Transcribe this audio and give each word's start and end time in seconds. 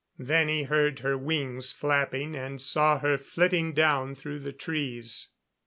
Then 0.17 0.47
he 0.47 0.63
heard 0.63 1.01
her 1.01 1.15
wings 1.15 1.71
flapping 1.71 2.35
and 2.35 2.59
saw 2.59 2.97
her 2.97 3.19
flitting 3.19 3.71
down 3.71 4.15
through 4.15 4.39
the 4.39 4.51
trees. 4.51 5.29